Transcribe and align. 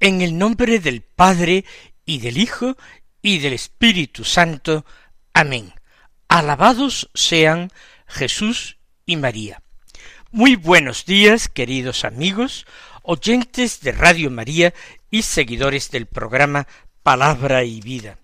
En 0.00 0.22
el 0.22 0.38
nombre 0.38 0.78
del 0.78 1.02
Padre 1.02 1.64
y 2.04 2.20
del 2.20 2.38
Hijo 2.38 2.76
y 3.20 3.40
del 3.40 3.52
Espíritu 3.52 4.22
Santo. 4.22 4.86
Amén. 5.34 5.74
Alabados 6.28 7.10
sean 7.14 7.72
Jesús 8.06 8.78
y 9.06 9.16
María. 9.16 9.60
Muy 10.30 10.54
buenos 10.54 11.04
días, 11.04 11.48
queridos 11.48 12.04
amigos, 12.04 12.64
oyentes 13.02 13.80
de 13.80 13.90
Radio 13.90 14.30
María 14.30 14.72
y 15.10 15.22
seguidores 15.22 15.90
del 15.90 16.06
programa 16.06 16.68
Palabra 17.02 17.64
y 17.64 17.80
Vida. 17.80 18.18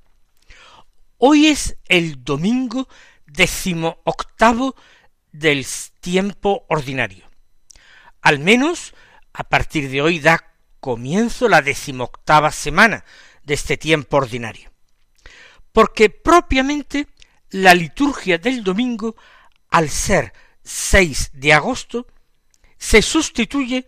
Hoy 1.19 1.49
es 1.49 1.77
el 1.87 2.23
domingo 2.23 2.89
décimo 3.27 3.99
octavo 4.05 4.77
del 5.33 5.67
tiempo 5.99 6.67
ordinario. 6.69 7.29
Al 8.21 8.39
menos 8.39 8.95
a 9.33 9.43
partir 9.43 9.91
de 9.91 10.03
hoy 10.03 10.21
da 10.21 10.54
comienzo 10.85 11.49
la 11.49 11.63
decimoctava 11.63 12.53
semana 12.53 13.07
de 13.43 13.55
este 13.55 13.79
tiempo 13.79 14.19
ordinario. 14.19 14.71
Porque 15.73 16.11
propiamente 16.11 17.07
la 17.49 17.73
liturgia 17.73 18.37
del 18.37 18.63
domingo, 18.63 19.17
al 19.71 19.89
ser 19.89 20.35
6 20.63 21.31
de 21.33 21.55
agosto, 21.55 22.07
se 22.77 23.01
sustituye 23.01 23.87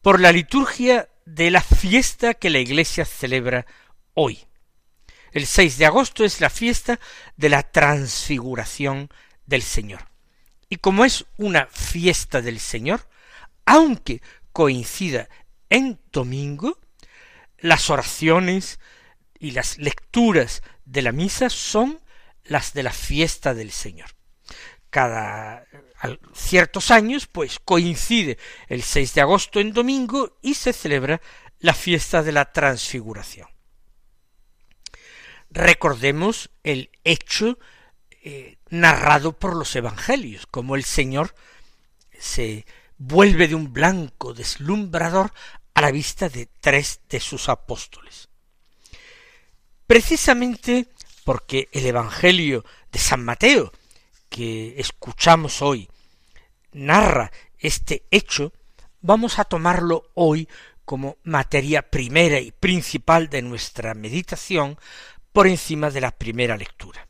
por 0.00 0.18
la 0.18 0.32
liturgia 0.32 1.10
de 1.26 1.50
la 1.50 1.60
fiesta 1.60 2.32
que 2.32 2.48
la 2.48 2.60
Iglesia 2.60 3.04
celebra 3.04 3.66
hoy. 4.14 4.46
El 5.32 5.46
6 5.46 5.76
de 5.76 5.84
agosto 5.84 6.24
es 6.24 6.40
la 6.40 6.48
fiesta 6.48 6.98
de 7.36 7.50
la 7.50 7.64
transfiguración 7.64 9.10
del 9.44 9.60
Señor. 9.60 10.08
Y 10.70 10.76
como 10.76 11.04
es 11.04 11.26
una 11.36 11.66
fiesta 11.66 12.40
del 12.40 12.60
Señor, 12.60 13.06
aunque 13.66 14.22
coincida 14.52 15.28
en 15.70 15.98
domingo, 16.12 16.78
las 17.58 17.88
oraciones 17.90 18.78
y 19.38 19.52
las 19.52 19.78
lecturas 19.78 20.62
de 20.84 21.02
la 21.02 21.12
misa 21.12 21.48
son 21.48 22.00
las 22.44 22.74
de 22.74 22.82
la 22.82 22.92
fiesta 22.92 23.54
del 23.54 23.70
Señor. 23.70 24.10
Cada 24.90 25.64
ciertos 26.34 26.90
años, 26.90 27.26
pues 27.26 27.58
coincide 27.58 28.38
el 28.68 28.82
6 28.82 29.14
de 29.14 29.20
agosto 29.20 29.60
en 29.60 29.72
domingo 29.72 30.38
y 30.42 30.54
se 30.54 30.72
celebra 30.72 31.20
la 31.58 31.74
fiesta 31.74 32.22
de 32.22 32.32
la 32.32 32.52
transfiguración. 32.52 33.48
Recordemos 35.50 36.50
el 36.62 36.90
hecho 37.04 37.58
eh, 38.22 38.58
narrado 38.70 39.38
por 39.38 39.56
los 39.56 39.74
evangelios, 39.76 40.46
como 40.46 40.76
el 40.76 40.84
Señor 40.84 41.34
se 42.18 42.66
vuelve 42.98 43.48
de 43.48 43.54
un 43.54 43.72
blanco 43.72 44.34
deslumbrador 44.34 45.32
a 45.74 45.80
la 45.80 45.90
vista 45.90 46.28
de 46.28 46.46
tres 46.60 47.00
de 47.08 47.20
sus 47.20 47.48
apóstoles. 47.48 48.28
Precisamente 49.86 50.88
porque 51.24 51.68
el 51.72 51.86
Evangelio 51.86 52.64
de 52.92 52.98
San 52.98 53.24
Mateo, 53.24 53.72
que 54.28 54.74
escuchamos 54.78 55.62
hoy, 55.62 55.88
narra 56.72 57.30
este 57.58 58.04
hecho, 58.10 58.52
vamos 59.00 59.38
a 59.38 59.44
tomarlo 59.44 60.10
hoy 60.14 60.48
como 60.84 61.18
materia 61.24 61.82
primera 61.82 62.40
y 62.40 62.52
principal 62.52 63.28
de 63.28 63.42
nuestra 63.42 63.94
meditación 63.94 64.78
por 65.32 65.46
encima 65.46 65.90
de 65.90 66.00
la 66.00 66.10
primera 66.10 66.56
lectura. 66.56 67.06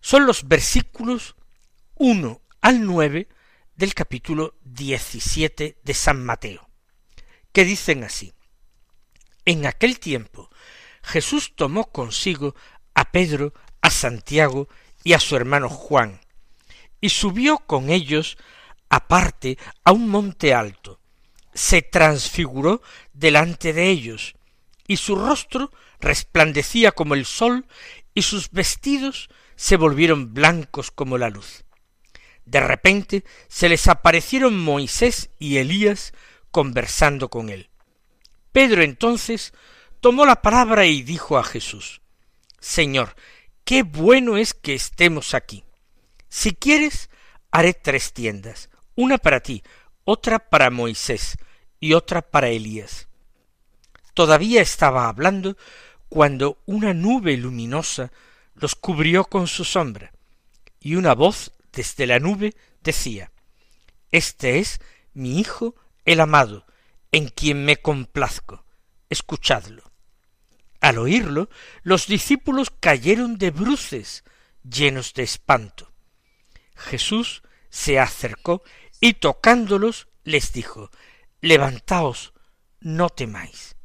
Son 0.00 0.26
los 0.26 0.48
versículos 0.48 1.36
uno 1.96 2.40
al 2.60 2.84
nueve 2.84 3.28
del 3.76 3.94
capítulo 3.94 4.54
diecisiete 4.62 5.78
de 5.82 5.94
San 5.94 6.24
Mateo 6.24 6.69
que 7.52 7.64
dicen 7.64 8.04
así. 8.04 8.32
En 9.44 9.66
aquel 9.66 9.98
tiempo 9.98 10.50
Jesús 11.02 11.54
tomó 11.54 11.90
consigo 11.90 12.54
a 12.94 13.10
Pedro, 13.10 13.54
a 13.80 13.90
Santiago 13.90 14.68
y 15.02 15.14
a 15.14 15.20
su 15.20 15.36
hermano 15.36 15.68
Juan, 15.68 16.20
y 17.00 17.08
subió 17.08 17.58
con 17.58 17.90
ellos 17.90 18.36
aparte 18.88 19.58
a 19.84 19.92
un 19.92 20.08
monte 20.08 20.52
alto, 20.52 21.00
se 21.54 21.82
transfiguró 21.82 22.82
delante 23.12 23.72
de 23.72 23.88
ellos, 23.88 24.34
y 24.86 24.96
su 24.96 25.16
rostro 25.16 25.72
resplandecía 26.00 26.92
como 26.92 27.14
el 27.14 27.24
sol, 27.24 27.66
y 28.14 28.22
sus 28.22 28.50
vestidos 28.50 29.30
se 29.56 29.76
volvieron 29.76 30.34
blancos 30.34 30.90
como 30.90 31.16
la 31.18 31.30
luz. 31.30 31.64
De 32.44 32.60
repente 32.60 33.24
se 33.48 33.68
les 33.68 33.86
aparecieron 33.86 34.58
Moisés 34.58 35.30
y 35.38 35.58
Elías 35.58 36.12
conversando 36.50 37.28
con 37.28 37.48
él. 37.48 37.70
Pedro 38.52 38.82
entonces 38.82 39.52
tomó 40.00 40.26
la 40.26 40.42
palabra 40.42 40.86
y 40.86 41.02
dijo 41.02 41.38
a 41.38 41.44
Jesús, 41.44 42.00
Señor, 42.58 43.14
qué 43.64 43.82
bueno 43.82 44.36
es 44.36 44.54
que 44.54 44.74
estemos 44.74 45.34
aquí. 45.34 45.64
Si 46.28 46.54
quieres, 46.54 47.10
haré 47.50 47.74
tres 47.74 48.12
tiendas, 48.12 48.70
una 48.94 49.18
para 49.18 49.40
ti, 49.40 49.62
otra 50.04 50.38
para 50.38 50.70
Moisés 50.70 51.36
y 51.78 51.94
otra 51.94 52.22
para 52.22 52.48
Elías. 52.48 53.08
Todavía 54.14 54.60
estaba 54.60 55.08
hablando 55.08 55.56
cuando 56.08 56.58
una 56.66 56.92
nube 56.92 57.36
luminosa 57.36 58.12
los 58.54 58.74
cubrió 58.74 59.24
con 59.24 59.46
su 59.46 59.64
sombra, 59.64 60.12
y 60.80 60.96
una 60.96 61.14
voz 61.14 61.52
desde 61.72 62.06
la 62.06 62.18
nube 62.18 62.54
decía, 62.82 63.30
Este 64.10 64.58
es 64.58 64.80
mi 65.14 65.38
Hijo 65.38 65.74
el 66.04 66.20
amado, 66.20 66.66
en 67.12 67.28
quien 67.28 67.64
me 67.64 67.76
complazco. 67.76 68.64
Escuchadlo. 69.08 69.90
Al 70.80 70.98
oírlo, 70.98 71.50
los 71.82 72.06
discípulos 72.06 72.70
cayeron 72.70 73.36
de 73.36 73.50
bruces, 73.50 74.24
llenos 74.62 75.12
de 75.14 75.22
espanto. 75.22 75.92
Jesús 76.74 77.42
se 77.68 77.98
acercó 77.98 78.62
y 79.00 79.14
tocándolos 79.14 80.08
les 80.24 80.52
dijo, 80.52 80.90
Levantaos, 81.40 82.32
no 82.80 83.08
temáis. 83.10 83.76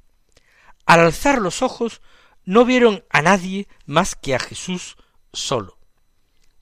Al 0.86 1.02
alzar 1.02 1.42
los 1.42 1.62
ojos, 1.62 2.02
no 2.44 2.64
vieron 2.64 3.04
a 3.10 3.22
nadie 3.22 3.68
más 3.86 4.16
que 4.16 4.36
a 4.36 4.40
Jesús 4.40 4.98
solo. 5.34 5.80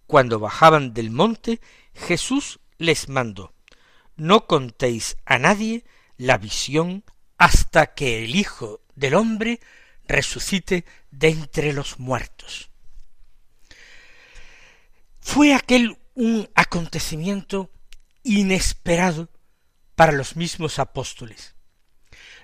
Cuando 0.07 0.39
bajaban 0.39 0.93
del 0.93 1.11
monte, 1.11 1.59
Jesús 1.93 2.59
les 2.77 3.09
mandó, 3.09 3.52
no 4.15 4.47
contéis 4.47 5.17
a 5.25 5.37
nadie 5.37 5.85
la 6.17 6.37
visión 6.37 7.03
hasta 7.37 7.93
que 7.93 8.23
el 8.23 8.35
Hijo 8.35 8.81
del 8.95 9.15
hombre 9.15 9.59
resucite 10.07 10.85
de 11.11 11.29
entre 11.29 11.73
los 11.73 11.99
muertos. 11.99 12.69
Fue 15.19 15.53
aquel 15.53 15.97
un 16.15 16.49
acontecimiento 16.53 17.71
inesperado 18.23 19.29
para 19.95 20.11
los 20.11 20.35
mismos 20.35 20.79
apóstoles. 20.79 21.55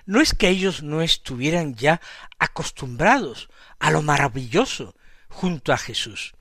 No 0.06 0.20
es 0.20 0.34
que 0.34 0.48
ellos 0.48 0.82
no 0.82 1.02
estuvieran 1.02 1.74
ya 1.74 2.00
acostumbrados 2.38 3.48
a 3.78 3.90
lo 3.90 4.02
maravilloso 4.02 4.96
junto 5.28 5.72
a 5.72 5.78
Jesús. 5.78 6.34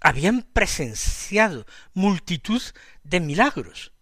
Habían 0.00 0.42
presenciado 0.42 1.66
multitud 1.94 2.62
de 3.04 3.20
milagros. 3.20 3.92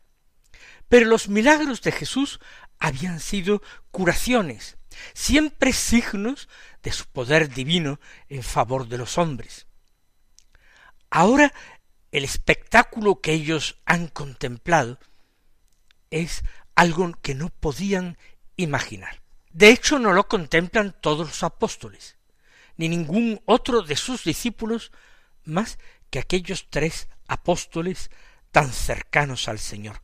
Pero 0.90 1.06
los 1.06 1.28
milagros 1.28 1.81
de 1.82 1.92
Jesús 1.92 2.40
habían 2.81 3.20
sido 3.20 3.62
curaciones, 3.92 4.76
siempre 5.14 5.72
signos 5.72 6.48
de 6.82 6.90
su 6.90 7.06
poder 7.06 7.48
divino 7.48 8.00
en 8.28 8.42
favor 8.42 8.88
de 8.88 8.98
los 8.98 9.16
hombres. 9.16 9.66
Ahora 11.08 11.54
el 12.10 12.25
espectáculo 12.25 13.20
que 13.20 13.32
ellos 13.32 13.76
han 13.87 14.08
contemplado 14.08 14.98
es 16.10 16.42
algo 16.75 17.12
que 17.22 17.37
no 17.37 17.50
podían 17.50 18.19
imaginar. 18.56 19.22
De 19.52 19.70
hecho, 19.70 20.00
no 20.00 20.12
lo 20.12 20.26
contemplan 20.26 20.96
todos 21.00 21.28
los 21.28 21.42
apóstoles, 21.44 22.16
ni 22.76 22.88
ningún 22.88 23.40
otro 23.44 23.82
de 23.82 23.94
sus 23.94 24.25
discípulos 24.25 24.90
más 25.44 25.78
que 26.10 26.19
aquellos 26.19 26.66
tres 26.69 27.06
apóstoles 27.28 28.10
tan 28.50 28.72
cercanos 28.72 29.46
al 29.46 29.60
Señor, 29.60 30.02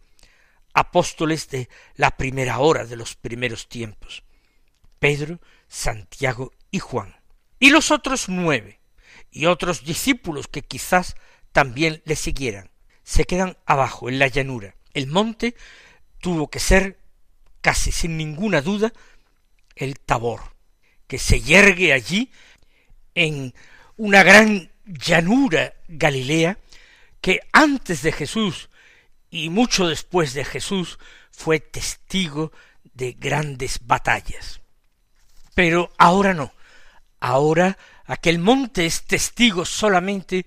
apóstoles 0.76 1.48
de 1.48 1.70
la 1.94 2.18
primera 2.18 2.58
hora 2.58 2.84
de 2.84 2.96
los 2.96 3.14
primeros 3.14 3.66
tiempos, 3.66 4.24
Pedro, 4.98 5.40
Santiago 5.68 6.52
y 6.70 6.80
Juan, 6.80 7.16
y 7.58 7.70
los 7.70 7.90
otros 7.90 8.28
nueve, 8.28 8.78
y 9.30 9.46
otros 9.46 9.84
discípulos 9.84 10.48
que 10.48 10.60
quizás 10.60 11.16
también 11.52 12.02
le 12.04 12.14
siguieran, 12.14 12.70
se 13.04 13.24
quedan 13.24 13.56
abajo, 13.64 14.10
en 14.10 14.18
la 14.18 14.26
llanura. 14.26 14.74
El 14.92 15.06
monte 15.06 15.56
tuvo 16.20 16.50
que 16.50 16.60
ser, 16.60 16.98
casi 17.62 17.90
sin 17.90 18.18
ninguna 18.18 18.60
duda, 18.60 18.92
el 19.76 19.98
Tabor, 19.98 20.42
que 21.06 21.18
se 21.18 21.40
yergue 21.40 21.94
allí 21.94 22.30
en 23.14 23.54
una 23.96 24.22
gran 24.22 24.70
llanura 24.84 25.72
galilea 25.88 26.58
que 27.22 27.40
antes 27.52 28.02
de 28.02 28.12
Jesús 28.12 28.68
y 29.36 29.50
mucho 29.50 29.86
después 29.86 30.32
de 30.32 30.46
Jesús 30.46 30.98
fue 31.30 31.60
testigo 31.60 32.52
de 32.94 33.12
grandes 33.12 33.86
batallas. 33.86 34.62
Pero 35.54 35.92
ahora 35.98 36.32
no. 36.32 36.54
Ahora 37.20 37.76
aquel 38.06 38.38
monte 38.38 38.86
es 38.86 39.04
testigo 39.04 39.66
solamente 39.66 40.46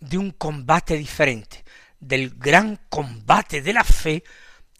de 0.00 0.18
un 0.18 0.32
combate 0.32 0.98
diferente, 0.98 1.64
del 1.98 2.34
gran 2.36 2.78
combate 2.90 3.62
de 3.62 3.72
la 3.72 3.84
fe 3.84 4.22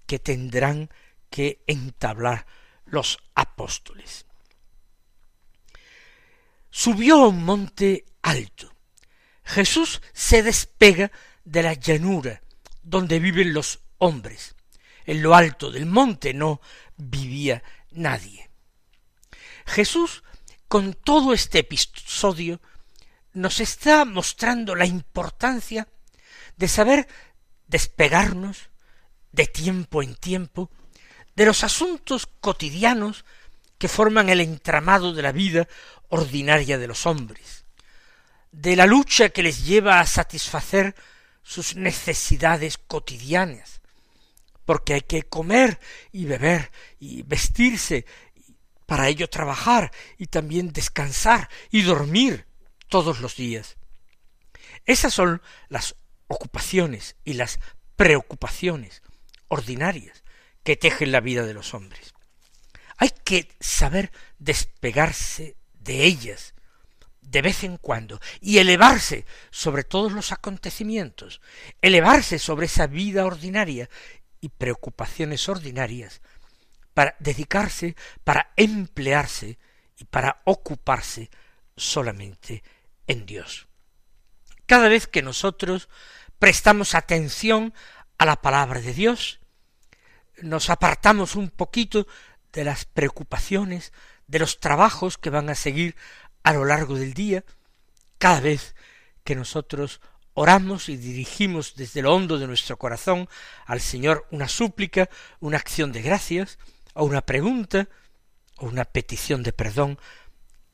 que 0.06 0.19
tendrán 0.19 0.90
que 1.31 1.62
entablar 1.66 2.46
los 2.84 3.19
apóstoles. 3.34 4.26
Subió 6.69 7.25
a 7.25 7.28
un 7.28 7.42
monte 7.42 8.04
alto. 8.20 8.70
Jesús 9.44 10.02
se 10.12 10.42
despega 10.42 11.10
de 11.44 11.62
la 11.62 11.72
llanura 11.72 12.42
donde 12.82 13.19
viven 13.19 13.53
los 13.53 13.81
hombres. 13.99 14.55
En 15.05 15.23
lo 15.23 15.35
alto 15.35 15.71
del 15.71 15.87
monte 15.87 16.35
no 16.35 16.61
vivía 16.97 17.62
nadie. 17.91 18.50
Jesús, 19.67 20.23
con 20.69 20.94
todo 20.94 21.32
este 21.32 21.61
episodio, 21.61 22.61
nos 23.32 23.61
está 23.61 24.05
mostrando 24.05 24.75
la 24.75 24.87
importancia 24.87 25.88
de 26.56 26.69
saber 26.69 27.09
despegarnos 27.67 28.71
de 29.33 29.47
tiempo 29.47 30.03
en 30.03 30.15
tiempo 30.17 30.71
de 31.37 31.47
los 31.47 31.65
asuntos 31.65 32.29
cotidianos 32.41 33.25
que 33.79 33.88
forman 33.88 34.29
el 34.29 34.41
entramado 34.41 35.15
de 35.15 35.23
la 35.23 35.33
vida 35.33 35.69
ordinaria 36.09 36.76
de 36.76 36.87
los 36.87 37.06
hombres, 37.06 37.65
de 38.53 38.76
la 38.76 38.87
lucha 38.87 39.31
que 39.31 39.43
les 39.43 39.65
lleva 39.65 40.00
a 40.00 40.06
satisfacer 40.06 40.94
sus 41.42 41.76
necesidades 41.76 42.78
cotidianas, 42.78 43.81
porque 44.64 44.94
hay 44.94 45.00
que 45.02 45.22
comer 45.22 45.81
y 46.12 46.25
beber 46.25 46.70
y 46.98 47.22
vestirse, 47.22 48.04
para 48.87 49.08
ello 49.08 49.31
trabajar 49.31 49.92
y 50.19 50.26
también 50.26 50.72
descansar 50.72 51.48
y 51.70 51.82
dormir 51.82 52.46
todos 52.88 53.20
los 53.20 53.37
días. 53.37 53.76
Esas 54.84 55.14
son 55.14 55.42
las 55.69 55.94
ocupaciones 56.26 57.16
y 57.25 57.34
las 57.34 57.60
preocupaciones 57.94 59.02
ordinarias 59.46 60.25
que 60.64 60.76
tejen 60.76 61.12
la 61.12 61.20
vida 61.20 61.44
de 61.44 61.54
los 61.54 61.72
hombres. 61.75 62.14
Hay 62.96 63.10
que 63.25 63.48
saber 63.60 64.10
despegarse 64.38 65.56
de 65.75 66.04
ellas 66.04 66.54
de 67.31 67.43
vez 67.43 67.62
en 67.62 67.77
cuando 67.77 68.21
y 68.41 68.59
elevarse 68.59 69.25
sobre 69.50 69.85
todos 69.85 70.12
los 70.12 70.32
acontecimientos, 70.32 71.41
elevarse 71.81 72.38
sobre 72.38 72.67
esa 72.67 72.88
vida 72.88 73.25
ordinaria 73.25 73.88
y 74.41 74.49
preocupaciones 74.49 75.49
ordinarias 75.49 76.23
para 76.93 77.15
dedicarse, 77.21 77.94
para 78.25 78.53
emplearse 78.56 79.59
y 79.97 80.05
para 80.05 80.43
ocuparse 80.44 81.31
solamente 81.77 82.65
en 83.06 83.27
Dios. 83.27 83.69
Cada 84.67 84.88
vez 84.88 85.06
que 85.06 85.23
nosotros 85.23 85.88
prestamos 86.38 86.94
atención 86.97 87.73
a 88.19 88.25
la 88.25 88.43
palabra 88.43 88.81
de 88.81 88.93
Dios, 88.93 89.41
nos 90.43 90.69
apartamos 90.69 91.37
un 91.37 91.50
poquito 91.50 92.09
de 92.53 92.65
las 92.65 92.87
preocupaciones, 92.87 93.93
de 94.26 94.41
los 94.41 94.59
trabajos 94.59 95.17
que 95.17 95.31
van 95.31 95.49
a 95.49 95.55
seguir 95.55 95.97
a 96.42 96.52
lo 96.52 96.64
largo 96.64 96.96
del 96.96 97.14
día, 97.14 97.44
cada 98.19 98.40
vez 98.40 98.75
que 99.25 99.34
nosotros 99.34 100.00
oramos 100.34 100.88
y 100.88 100.96
dirigimos 100.96 101.75
desde 101.75 102.02
lo 102.02 102.14
hondo 102.14 102.38
de 102.38 102.46
nuestro 102.46 102.78
corazón 102.78 103.28
al 103.66 103.81
Señor 103.81 104.26
una 104.31 104.48
súplica, 104.48 105.10
una 105.40 105.58
acción 105.58 105.92
de 105.92 106.02
gracias, 106.02 106.58
o 106.94 107.04
una 107.04 107.20
pregunta, 107.20 107.88
o 108.56 108.66
una 108.66 108.84
petición 108.84 109.42
de 109.42 109.52
perdón, 109.52 109.98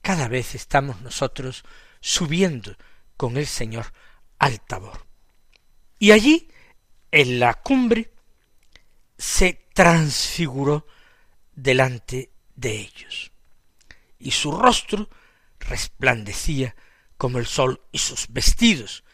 cada 0.02 0.28
vez 0.28 0.54
estamos 0.54 1.00
nosotros 1.00 1.64
subiendo 2.00 2.76
con 3.16 3.36
el 3.36 3.46
Señor 3.46 3.92
al 4.38 4.60
tabor. 4.60 5.06
Y 5.98 6.12
allí, 6.12 6.48
en 7.10 7.40
la 7.40 7.54
cumbre, 7.54 8.12
se 9.18 9.66
transfiguró 9.74 10.86
delante 11.54 12.30
de 12.54 12.72
ellos, 12.80 13.32
y 14.18 14.30
su 14.30 14.52
rostro 14.52 15.08
resplandecía 15.68 16.74
como 17.16 17.38
el 17.38 17.46
sol 17.46 17.82
y 17.92 17.98
sus 17.98 18.28
vestidos, 18.28 19.04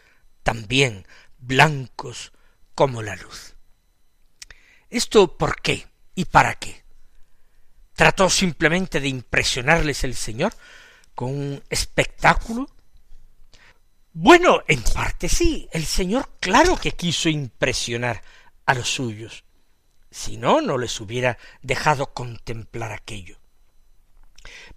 también 0.43 1.07
blancos 1.39 2.33
como 2.75 3.03
la 3.03 3.17
luz. 3.17 3.55
¿Esto 4.91 5.37
por 5.37 5.61
qué 5.61 5.87
y 6.15 6.25
para 6.27 6.55
qué? 6.55 6.85
¿Trató 7.95 8.29
simplemente 8.31 9.01
de 9.01 9.09
impresionarles 9.09 10.05
el 10.05 10.15
Señor 10.15 10.53
con 11.15 11.31
un 11.31 11.63
espectáculo? 11.69 12.69
Bueno, 14.13 14.63
en 14.69 14.83
parte 14.83 15.29
sí, 15.29 15.69
el 15.73 15.87
Señor 15.87 16.29
claro 16.41 16.77
que 16.77 16.93
quiso 16.93 17.29
impresionar 17.29 18.23
a 18.67 18.75
los 18.75 18.89
suyos, 18.89 19.45
si 20.11 20.37
no, 20.37 20.61
no 20.61 20.77
les 20.77 21.01
hubiera 21.01 21.39
dejado 21.63 22.13
contemplar 22.13 22.93
aquello. 22.93 23.42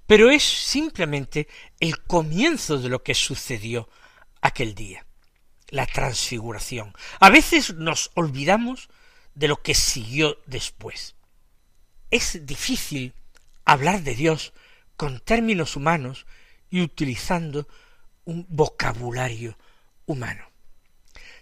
Pero 0.07 0.29
es 0.29 0.43
simplemente 0.43 1.47
el 1.79 2.03
comienzo 2.03 2.77
de 2.77 2.89
lo 2.89 3.03
que 3.03 3.13
sucedió 3.13 3.89
aquel 4.41 4.75
día, 4.75 5.05
la 5.69 5.85
transfiguración. 5.85 6.93
A 7.19 7.29
veces 7.29 7.73
nos 7.75 8.11
olvidamos 8.13 8.89
de 9.33 9.47
lo 9.47 9.61
que 9.61 9.73
siguió 9.73 10.37
después. 10.45 11.15
Es 12.11 12.45
difícil 12.45 13.13
hablar 13.65 14.03
de 14.03 14.15
Dios 14.15 14.53
con 14.95 15.19
términos 15.19 15.75
humanos 15.75 16.25
y 16.69 16.81
utilizando 16.81 17.67
un 18.25 18.45
vocabulario 18.49 19.57
humano. 20.05 20.45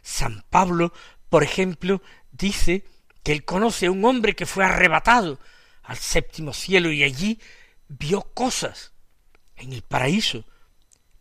San 0.01 0.43
Pablo, 0.49 0.93
por 1.29 1.43
ejemplo, 1.43 2.01
dice 2.31 2.85
que 3.23 3.31
él 3.31 3.45
conoce 3.45 3.87
a 3.87 3.91
un 3.91 4.03
hombre 4.05 4.35
que 4.35 4.45
fue 4.45 4.65
arrebatado 4.65 5.39
al 5.83 5.97
séptimo 5.97 6.53
cielo 6.53 6.91
y 6.91 7.03
allí 7.03 7.39
vio 7.97 8.21
cosas 8.33 8.93
en 9.55 9.73
el 9.73 9.81
paraíso 9.81 10.45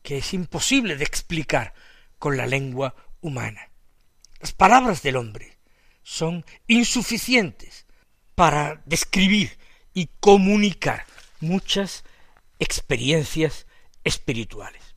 que 0.02 0.18
es 0.18 0.34
imposible 0.34 0.96
de 0.96 1.04
explicar 1.04 1.74
con 2.18 2.36
la 2.36 2.46
lengua 2.46 2.94
humana. 3.20 3.70
Las 4.40 4.52
palabras 4.52 5.02
del 5.02 5.16
hombre 5.16 5.58
son 6.02 6.44
insuficientes 6.66 7.86
para 8.34 8.82
describir 8.86 9.58
y 9.94 10.08
comunicar 10.20 11.06
muchas 11.40 12.04
experiencias 12.58 13.66
espirituales. 14.04 14.94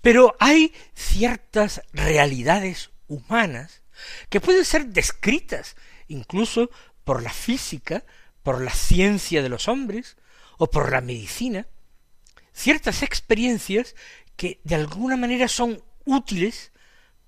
Pero 0.00 0.36
hay 0.40 0.72
ciertas 0.94 1.82
realidades 1.92 2.90
humanas 3.08 3.82
que 4.30 4.40
pueden 4.40 4.64
ser 4.64 4.86
descritas 4.86 5.76
incluso 6.08 6.70
por 7.04 7.22
la 7.22 7.30
física, 7.30 8.04
por 8.42 8.62
la 8.62 8.72
ciencia 8.72 9.42
de 9.42 9.50
los 9.50 9.68
hombres 9.68 10.16
o 10.60 10.68
por 10.68 10.92
la 10.92 11.00
medicina, 11.00 11.66
ciertas 12.52 13.02
experiencias 13.02 13.96
que 14.36 14.60
de 14.62 14.74
alguna 14.74 15.16
manera 15.16 15.48
son 15.48 15.82
útiles 16.04 16.72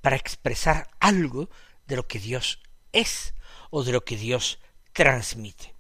para 0.02 0.16
expresar 0.16 0.90
algo 1.00 1.48
de 1.86 1.96
lo 1.96 2.06
que 2.06 2.18
Dios 2.18 2.60
es 2.92 3.32
o 3.70 3.84
de 3.84 3.92
lo 3.92 4.04
que 4.04 4.18
Dios 4.18 4.58
transmite. 4.92 5.74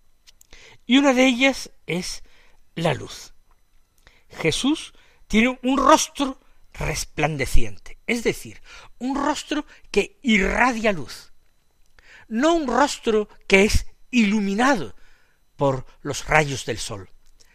Y 0.86 0.96
una 0.96 1.12
de 1.12 1.26
ellas 1.26 1.70
es 1.86 2.22
la 2.74 2.94
luz. 2.94 3.34
Jesús 4.30 4.94
tiene 5.28 5.58
un 5.62 5.76
rostro 5.76 6.40
resplandeciente, 6.72 7.98
es 8.06 8.24
decir, 8.24 8.62
un 8.98 9.14
rostro 9.14 9.66
que 9.90 10.18
irradia 10.22 10.92
luz 10.92 11.32
no 12.32 12.54
un 12.54 12.66
rostro 12.66 13.28
que 13.46 13.64
es 13.64 13.84
iluminado 14.10 14.96
por 15.56 15.84
los 16.00 16.26
rayos 16.26 16.64
del 16.64 16.78
sol, 16.78 17.10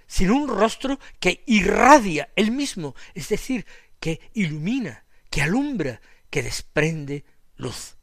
sino 0.07 0.35
un 0.35 0.47
rostro 0.47 0.99
que 1.19 1.43
irradia 1.45 2.31
él 2.35 2.51
mismo, 2.51 2.95
es 3.13 3.29
decir, 3.29 3.65
que 3.99 4.21
ilumina, 4.33 5.03
que 5.29 5.41
alumbra, 5.41 6.01
que 6.29 6.43
desprende 6.43 7.25
luz. 7.57 7.95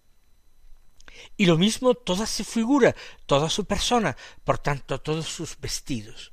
Y 1.37 1.47
lo 1.47 1.57
mismo 1.57 1.95
toda 1.95 2.27
su 2.27 2.45
figura, 2.45 2.95
toda 3.27 3.49
su 3.49 3.65
persona, 3.65 4.17
por 4.45 4.59
tanto 4.59 5.01
todos 5.01 5.27
sus 5.27 5.59
vestidos, 5.59 6.33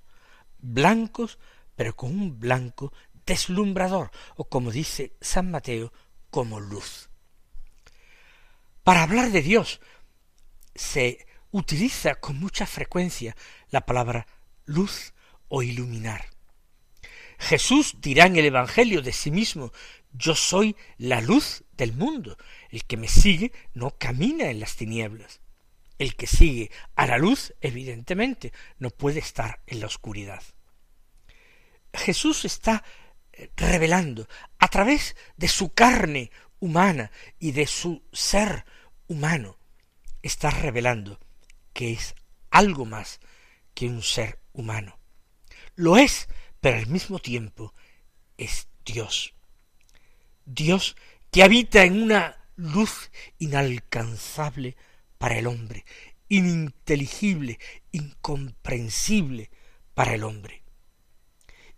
blancos, 0.59 1.39
pero 1.75 1.95
con 1.95 2.11
un 2.11 2.39
blanco 2.39 2.91
deslumbrador, 3.25 4.11
o 4.35 4.45
como 4.45 4.71
dice 4.71 5.13
San 5.21 5.51
Mateo, 5.51 5.93
como 6.29 6.59
luz. 6.59 7.09
Para 8.83 9.03
hablar 9.03 9.31
de 9.31 9.41
Dios 9.41 9.79
se 10.73 11.25
utiliza 11.51 12.15
con 12.15 12.39
mucha 12.39 12.65
frecuencia 12.65 13.35
la 13.69 13.81
palabra 13.81 14.25
luz 14.65 15.13
o 15.51 15.61
iluminar. 15.63 16.29
Jesús 17.37 17.97
dirá 17.99 18.25
en 18.25 18.37
el 18.37 18.45
Evangelio 18.45 19.01
de 19.01 19.11
sí 19.11 19.31
mismo, 19.31 19.73
yo 20.13 20.33
soy 20.33 20.77
la 20.97 21.19
luz 21.19 21.63
del 21.75 21.91
mundo. 21.93 22.37
El 22.69 22.85
que 22.85 22.95
me 22.95 23.09
sigue 23.09 23.51
no 23.73 23.97
camina 23.97 24.49
en 24.49 24.61
las 24.61 24.77
tinieblas. 24.77 25.41
El 25.97 26.15
que 26.15 26.25
sigue 26.25 26.71
a 26.95 27.05
la 27.05 27.17
luz, 27.17 27.53
evidentemente, 27.59 28.53
no 28.79 28.91
puede 28.91 29.19
estar 29.19 29.59
en 29.67 29.81
la 29.81 29.87
oscuridad. 29.87 30.41
Jesús 31.93 32.45
está 32.45 32.83
eh, 33.33 33.49
revelando 33.57 34.29
a 34.57 34.69
través 34.69 35.17
de 35.35 35.49
su 35.49 35.73
carne 35.73 36.31
humana 36.59 37.11
y 37.39 37.51
de 37.51 37.67
su 37.67 38.03
ser 38.13 38.65
humano, 39.07 39.57
está 40.21 40.49
revelando 40.49 41.19
que 41.73 41.91
es 41.91 42.15
algo 42.51 42.85
más 42.85 43.19
que 43.73 43.87
un 43.87 44.01
ser 44.01 44.39
humano. 44.53 45.00
Lo 45.75 45.97
es, 45.97 46.27
pero 46.59 46.77
al 46.77 46.87
mismo 46.87 47.19
tiempo 47.19 47.73
es 48.37 48.67
Dios. 48.85 49.33
Dios 50.45 50.95
que 51.31 51.43
habita 51.43 51.83
en 51.83 52.01
una 52.01 52.37
luz 52.55 53.11
inalcanzable 53.39 54.75
para 55.17 55.37
el 55.37 55.47
hombre, 55.47 55.85
ininteligible, 56.29 57.59
incomprensible 57.91 59.49
para 59.93 60.13
el 60.13 60.23
hombre. 60.23 60.63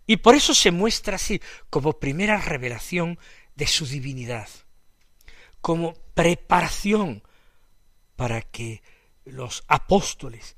Y 0.06 0.18
por 0.18 0.34
eso 0.34 0.54
se 0.54 0.70
muestra 0.70 1.16
así 1.16 1.40
como 1.70 1.98
primera 1.98 2.38
revelación 2.38 3.18
de 3.54 3.66
su 3.66 3.86
divinidad, 3.86 4.48
como 5.60 5.94
preparación 6.14 7.22
para 8.16 8.42
que 8.42 8.82
los 9.24 9.64
apóstoles 9.68 10.56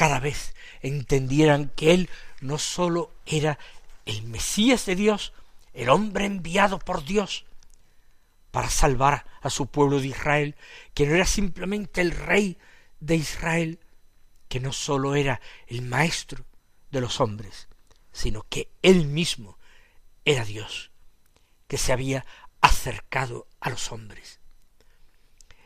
cada 0.00 0.18
vez 0.18 0.54
entendieran 0.80 1.70
que 1.76 1.92
Él 1.92 2.08
no 2.40 2.56
sólo 2.56 3.12
era 3.26 3.58
el 4.06 4.22
Mesías 4.22 4.86
de 4.86 4.96
Dios, 4.96 5.34
el 5.74 5.90
hombre 5.90 6.24
enviado 6.24 6.78
por 6.78 7.04
Dios 7.04 7.44
para 8.50 8.70
salvar 8.70 9.26
a 9.42 9.50
su 9.50 9.66
pueblo 9.66 10.00
de 10.00 10.06
Israel, 10.06 10.56
que 10.94 11.04
no 11.04 11.14
era 11.14 11.26
simplemente 11.26 12.00
el 12.00 12.12
rey 12.12 12.56
de 13.00 13.16
Israel, 13.16 13.78
que 14.48 14.58
no 14.58 14.72
sólo 14.72 15.16
era 15.16 15.42
el 15.66 15.82
maestro 15.82 16.46
de 16.90 17.02
los 17.02 17.20
hombres, 17.20 17.68
sino 18.10 18.46
que 18.48 18.70
él 18.80 19.06
mismo 19.06 19.58
era 20.24 20.46
Dios, 20.46 20.92
que 21.68 21.76
se 21.76 21.92
había 21.92 22.24
acercado 22.62 23.48
a 23.60 23.68
los 23.68 23.92
hombres. 23.92 24.40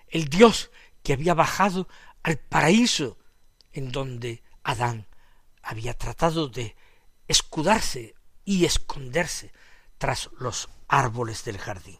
El 0.08 0.28
Dios 0.28 0.72
que 1.04 1.12
había 1.12 1.34
bajado 1.34 1.86
al 2.24 2.38
paraíso 2.38 3.16
en 3.74 3.92
donde 3.92 4.42
Adán 4.62 5.06
había 5.62 5.94
tratado 5.94 6.48
de 6.48 6.74
escudarse 7.28 8.14
y 8.44 8.64
esconderse 8.64 9.52
tras 9.98 10.30
los 10.38 10.68
árboles 10.88 11.44
del 11.44 11.58
jardín. 11.58 11.98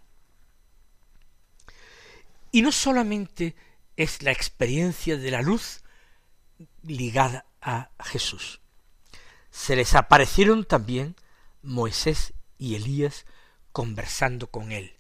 Y 2.51 2.63
no 2.63 2.73
solamente 2.73 3.55
es 3.97 4.23
la 4.23 4.31
experiencia 4.31 5.17
de 5.17 5.31
la 5.31 5.43
luz 5.43 5.83
ligada 6.83 7.47
a 7.61 7.91
Jesús, 8.05 8.61
se 9.51 9.77
les 9.77 9.95
aparecieron 9.95 10.65
también 10.65 11.17
Moisés 11.63 12.35
y 12.59 12.75
Elías 12.75 13.25
conversando 13.73 14.49
con 14.49 14.73
él, 14.73 14.97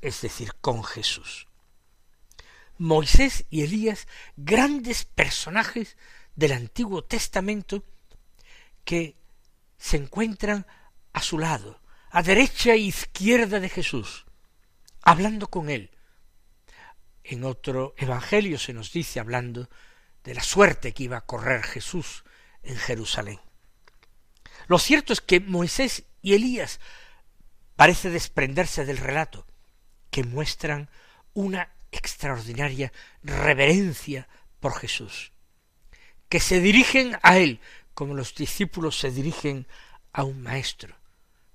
es 0.00 0.20
decir, 0.20 0.54
con 0.60 0.84
Jesús. 0.84 1.46
Moisés 2.78 3.44
y 3.50 3.62
Elías, 3.62 4.06
grandes 4.36 5.04
personajes 5.04 5.96
del 6.34 6.52
Antiguo 6.52 7.04
Testamento 7.04 7.84
que 8.84 9.16
se 9.78 9.96
encuentran 9.96 10.66
a 11.12 11.22
su 11.22 11.38
lado, 11.38 11.80
a 12.10 12.22
derecha 12.22 12.72
e 12.72 12.78
izquierda 12.78 13.60
de 13.60 13.68
Jesús, 13.68 14.26
hablando 15.02 15.48
con 15.48 15.70
él. 15.70 15.90
En 17.22 17.44
otro 17.44 17.94
evangelio 17.96 18.58
se 18.58 18.72
nos 18.72 18.92
dice 18.92 19.20
hablando 19.20 19.68
de 20.24 20.34
la 20.34 20.42
suerte 20.42 20.92
que 20.92 21.04
iba 21.04 21.18
a 21.18 21.26
correr 21.26 21.62
Jesús 21.62 22.24
en 22.62 22.76
Jerusalén. 22.76 23.40
Lo 24.66 24.78
cierto 24.78 25.12
es 25.12 25.20
que 25.20 25.40
Moisés 25.40 26.04
y 26.22 26.34
Elías 26.34 26.80
parece 27.76 28.10
desprenderse 28.10 28.84
del 28.84 28.98
relato, 28.98 29.46
que 30.10 30.24
muestran 30.24 30.90
una 31.34 31.73
extraordinaria 31.96 32.92
reverencia 33.22 34.28
por 34.60 34.74
Jesús, 34.74 35.32
que 36.28 36.40
se 36.40 36.60
dirigen 36.60 37.18
a 37.22 37.38
él 37.38 37.60
como 37.94 38.14
los 38.14 38.34
discípulos 38.34 38.98
se 38.98 39.10
dirigen 39.10 39.66
a 40.12 40.24
un 40.24 40.42
maestro, 40.42 40.96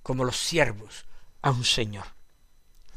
como 0.02 0.24
los 0.24 0.38
siervos 0.38 1.06
a 1.42 1.50
un 1.50 1.64
señor. 1.64 2.06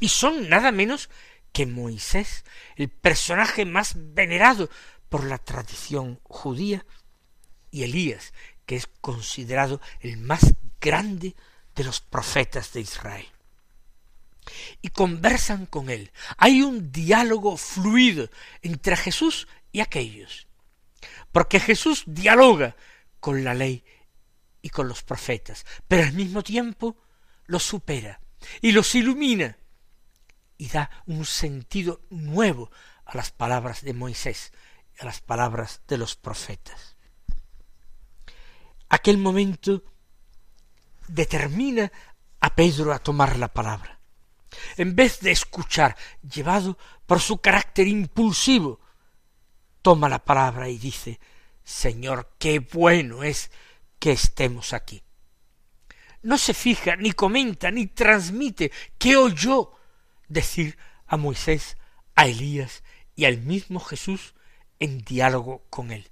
Y 0.00 0.08
son 0.08 0.48
nada 0.48 0.72
menos 0.72 1.10
que 1.52 1.66
Moisés, 1.66 2.44
el 2.76 2.88
personaje 2.88 3.64
más 3.64 3.94
venerado 3.96 4.68
por 5.08 5.24
la 5.24 5.38
tradición 5.38 6.20
judía, 6.24 6.84
y 7.70 7.84
Elías, 7.84 8.32
que 8.66 8.76
es 8.76 8.86
considerado 9.00 9.80
el 10.00 10.16
más 10.16 10.54
grande 10.80 11.34
de 11.74 11.84
los 11.84 12.00
profetas 12.00 12.72
de 12.72 12.80
Israel. 12.80 13.26
Y 14.82 14.88
conversan 14.88 15.66
con 15.66 15.90
él. 15.90 16.12
Hay 16.36 16.62
un 16.62 16.92
diálogo 16.92 17.56
fluido 17.56 18.28
entre 18.62 18.96
Jesús 18.96 19.48
y 19.72 19.80
aquellos. 19.80 20.46
Porque 21.32 21.60
Jesús 21.60 22.04
dialoga 22.06 22.76
con 23.20 23.44
la 23.44 23.54
ley 23.54 23.84
y 24.62 24.70
con 24.70 24.88
los 24.88 25.02
profetas, 25.02 25.66
pero 25.88 26.04
al 26.04 26.12
mismo 26.12 26.42
tiempo 26.42 26.96
los 27.46 27.62
supera 27.62 28.20
y 28.60 28.72
los 28.72 28.94
ilumina 28.94 29.58
y 30.56 30.68
da 30.68 30.90
un 31.06 31.26
sentido 31.26 32.02
nuevo 32.10 32.70
a 33.04 33.16
las 33.16 33.30
palabras 33.30 33.82
de 33.82 33.92
Moisés 33.92 34.52
a 34.98 35.04
las 35.04 35.20
palabras 35.20 35.82
de 35.88 35.98
los 35.98 36.16
profetas. 36.16 36.96
Aquel 38.88 39.18
momento 39.18 39.82
determina 41.08 41.90
a 42.40 42.54
Pedro 42.54 42.92
a 42.92 42.98
tomar 42.98 43.36
la 43.38 43.48
palabra. 43.48 43.93
En 44.76 44.94
vez 44.94 45.20
de 45.20 45.30
escuchar, 45.30 45.96
llevado 46.22 46.78
por 47.06 47.20
su 47.20 47.38
carácter 47.38 47.86
impulsivo, 47.86 48.80
toma 49.82 50.08
la 50.08 50.24
palabra 50.24 50.68
y 50.68 50.78
dice 50.78 51.20
Señor, 51.64 52.34
qué 52.38 52.58
bueno 52.58 53.22
es 53.22 53.50
que 53.98 54.12
estemos 54.12 54.72
aquí. 54.72 55.02
No 56.22 56.38
se 56.38 56.54
fija, 56.54 56.96
ni 56.96 57.12
comenta, 57.12 57.70
ni 57.70 57.86
transmite 57.86 58.70
qué 58.98 59.16
oyó 59.16 59.72
decir 60.28 60.78
a 61.06 61.16
Moisés, 61.16 61.76
a 62.14 62.26
Elías 62.26 62.82
y 63.14 63.24
al 63.24 63.38
mismo 63.38 63.80
Jesús 63.80 64.34
en 64.78 64.98
diálogo 64.98 65.64
con 65.70 65.90
él. 65.90 66.10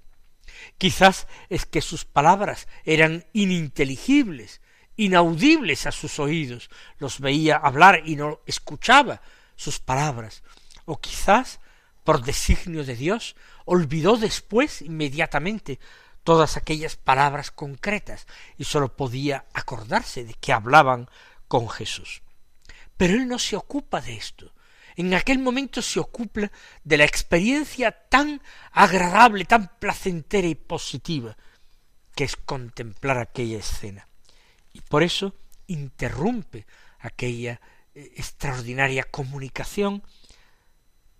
Quizás 0.77 1.27
es 1.49 1.65
que 1.65 1.81
sus 1.81 2.05
palabras 2.05 2.67
eran 2.83 3.25
ininteligibles, 3.33 4.61
inaudibles 4.95 5.85
a 5.85 5.91
sus 5.91 6.19
oídos, 6.19 6.69
los 6.99 7.19
veía 7.19 7.57
hablar 7.57 8.03
y 8.05 8.15
no 8.15 8.41
escuchaba 8.45 9.21
sus 9.55 9.79
palabras, 9.79 10.43
o 10.85 10.99
quizás 10.99 11.59
por 12.03 12.23
designio 12.23 12.83
de 12.83 12.95
Dios 12.95 13.35
olvidó 13.65 14.17
después 14.17 14.81
inmediatamente 14.81 15.79
todas 16.23 16.57
aquellas 16.57 16.95
palabras 16.95 17.51
concretas 17.51 18.27
y 18.57 18.63
sólo 18.63 18.95
podía 18.95 19.45
acordarse 19.53 20.23
de 20.23 20.33
que 20.33 20.53
hablaban 20.53 21.09
con 21.47 21.69
Jesús. 21.69 22.21
Pero 22.97 23.15
él 23.15 23.27
no 23.27 23.39
se 23.39 23.55
ocupa 23.55 24.01
de 24.01 24.15
esto. 24.15 24.53
En 24.95 25.13
aquel 25.13 25.39
momento 25.39 25.81
se 25.81 25.99
ocupa 25.99 26.51
de 26.83 26.97
la 26.97 27.03
experiencia 27.03 27.91
tan 27.91 28.41
agradable, 28.71 29.45
tan 29.45 29.71
placentera 29.79 30.47
y 30.47 30.55
positiva 30.55 31.35
que 32.15 32.25
es 32.25 32.35
contemplar 32.35 33.17
aquella 33.17 33.57
escena. 33.57 34.07
Y 34.73 34.81
por 34.81 35.03
eso 35.03 35.35
interrumpe 35.67 36.65
aquella 36.99 37.61
eh, 37.93 38.13
extraordinaria 38.17 39.03
comunicación 39.03 40.03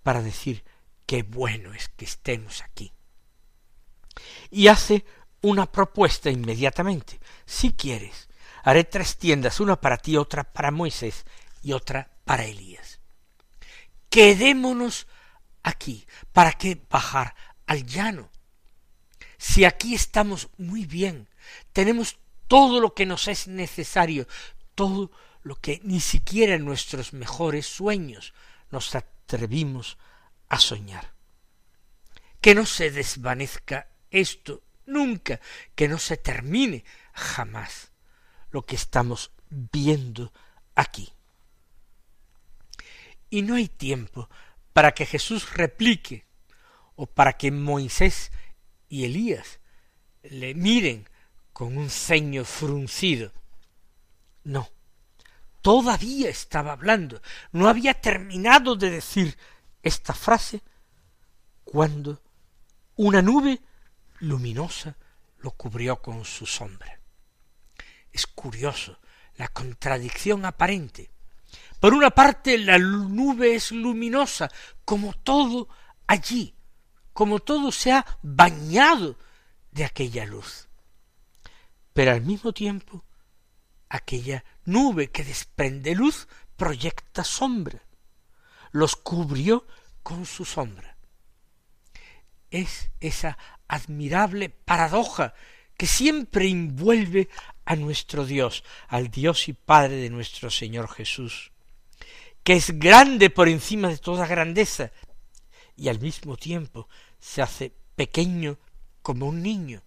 para 0.01 0.21
decir 0.21 0.63
qué 1.05 1.23
bueno 1.23 1.73
es 1.73 1.87
que 1.89 2.05
estemos 2.05 2.61
aquí. 2.61 2.91
Y 4.51 4.67
hace 4.67 5.05
una 5.41 5.71
propuesta 5.71 6.29
inmediatamente. 6.29 7.19
Si 7.45 7.73
quieres, 7.73 8.29
haré 8.63 8.83
tres 8.83 9.17
tiendas, 9.17 9.59
una 9.59 9.79
para 9.79 9.97
ti, 9.97 10.17
otra 10.17 10.43
para 10.43 10.71
Moisés 10.71 11.25
y 11.61 11.73
otra 11.73 12.11
para 12.25 12.45
Elías. 12.45 12.99
Quedémonos 14.09 15.07
aquí. 15.63 16.05
¿Para 16.31 16.53
qué 16.53 16.81
bajar 16.89 17.35
al 17.65 17.85
llano? 17.85 18.29
Si 19.37 19.65
aquí 19.65 19.93
estamos 19.95 20.49
muy 20.57 20.85
bien, 20.85 21.27
tenemos 21.73 22.17
todo 22.47 22.79
lo 22.79 22.93
que 22.93 23.05
nos 23.05 23.27
es 23.27 23.47
necesario, 23.47 24.27
todo 24.75 25.11
lo 25.43 25.55
que 25.55 25.81
ni 25.83 25.99
siquiera 25.99 26.55
en 26.55 26.65
nuestros 26.65 27.13
mejores 27.13 27.65
sueños 27.65 28.33
nos 28.71 28.95
atrevimos 28.95 29.97
a 30.49 30.59
soñar. 30.59 31.13
Que 32.41 32.55
no 32.55 32.65
se 32.65 32.91
desvanezca 32.91 33.87
esto 34.09 34.63
nunca, 34.85 35.39
que 35.75 35.87
no 35.87 35.97
se 35.97 36.17
termine 36.17 36.83
jamás 37.13 37.91
lo 38.51 38.65
que 38.65 38.75
estamos 38.75 39.31
viendo 39.49 40.31
aquí. 40.75 41.11
Y 43.29 43.41
no 43.41 43.55
hay 43.55 43.67
tiempo 43.67 44.29
para 44.73 44.93
que 44.93 45.05
Jesús 45.05 45.53
replique 45.53 46.25
o 46.95 47.07
para 47.07 47.33
que 47.33 47.51
Moisés 47.51 48.31
y 48.89 49.05
Elías 49.05 49.59
le 50.21 50.53
miren 50.53 51.09
con 51.53 51.77
un 51.77 51.89
ceño 51.89 52.43
fruncido. 52.43 53.31
No, 54.43 54.69
todavía 55.61 56.29
estaba 56.29 56.73
hablando, 56.73 57.21
no 57.51 57.69
había 57.69 57.93
terminado 57.93 58.75
de 58.75 58.89
decir 58.89 59.37
esta 59.81 60.13
frase 60.13 60.61
cuando 61.63 62.21
una 62.95 63.21
nube 63.21 63.61
luminosa 64.19 64.95
lo 65.39 65.51
cubrió 65.51 66.01
con 66.01 66.25
su 66.25 66.45
sombra. 66.45 66.99
Es 68.11 68.27
curioso 68.27 68.99
la 69.35 69.47
contradicción 69.47 70.45
aparente. 70.45 71.11
Por 71.79 71.93
una 71.93 72.11
parte 72.11 72.57
la 72.57 72.77
nube 72.77 73.55
es 73.55 73.71
luminosa, 73.71 74.49
como 74.85 75.13
todo 75.13 75.67
allí, 76.07 76.55
como 77.11 77.39
todo 77.39 77.71
se 77.71 77.91
ha 77.91 78.05
bañado 78.21 79.17
de 79.71 79.85
aquella 79.85 80.25
luz. 80.25 80.69
Pero 81.93 82.11
al 82.11 82.21
mismo 82.21 82.53
tiempo, 82.53 83.05
aquella 83.89 84.43
nube 84.65 85.11
que 85.11 85.23
desprende 85.23 85.95
luz 85.95 86.27
proyecta 86.57 87.23
sombra, 87.23 87.81
los 88.71 88.95
cubrió 88.95 89.67
con 90.01 90.25
su 90.25 90.45
sombra. 90.45 90.97
Es 92.49 92.89
esa 92.99 93.37
admirable 93.67 94.49
paradoja 94.49 95.33
que 95.77 95.87
siempre 95.87 96.47
envuelve 96.49 97.29
a 97.65 97.75
nuestro 97.75 98.25
Dios, 98.25 98.63
al 98.87 99.09
Dios 99.09 99.47
y 99.47 99.53
Padre 99.53 99.95
de 99.95 100.09
nuestro 100.09 100.49
Señor 100.49 100.89
Jesús, 100.89 101.51
que 102.43 102.53
es 102.53 102.77
grande 102.77 103.29
por 103.29 103.47
encima 103.47 103.87
de 103.87 103.97
toda 103.97 104.27
grandeza, 104.27 104.91
y 105.75 105.89
al 105.89 105.99
mismo 105.99 106.37
tiempo 106.37 106.87
se 107.19 107.41
hace 107.41 107.73
pequeño 107.95 108.57
como 109.01 109.27
un 109.27 109.41
niño, 109.41 109.81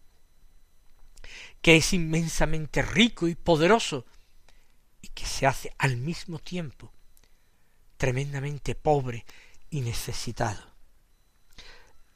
que 1.66 1.74
es 1.74 1.92
inmensamente 1.94 2.80
rico 2.80 3.26
y 3.26 3.34
poderoso, 3.34 4.06
y 5.02 5.08
que 5.08 5.26
se 5.26 5.48
hace 5.48 5.74
al 5.78 5.96
mismo 5.96 6.38
tiempo 6.38 6.92
tremendamente 7.96 8.76
pobre 8.76 9.26
y 9.68 9.80
necesitado. 9.80 10.62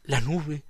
La 0.04 0.20
nube 0.20 0.62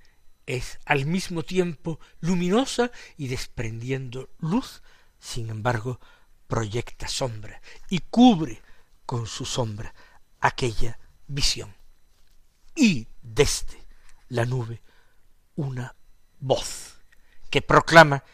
es 0.46 0.78
al 0.87 1.04
mismo 1.04 1.42
tiempo 1.42 2.00
luminosa 2.20 2.90
y 3.18 3.28
desprendiendo 3.28 4.30
luz, 4.38 4.82
sin 5.19 5.50
embargo, 5.50 6.00
proyecta 6.47 7.06
sombra 7.06 7.60
y 7.90 7.99
cubre 7.99 8.62
con 9.04 9.26
su 9.26 9.45
sombra 9.45 9.95
aquella 10.40 10.99
visión. 11.26 11.76
Y 12.75 13.08
desde 13.21 13.84
la 14.30 14.47
nube 14.47 14.80
una 15.54 15.95
voz 16.38 16.95
que 17.50 17.60
proclama 17.60 18.25